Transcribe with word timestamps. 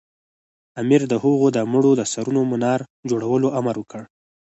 امیر 0.81 1.01
د 1.11 1.13
هغوی 1.23 1.49
د 1.53 1.57
مړو 1.71 1.91
د 1.97 2.01
سرونو 2.13 2.41
منار 2.51 2.79
جوړولو 3.09 3.47
امر 3.59 3.75
وکړ. 3.79 4.01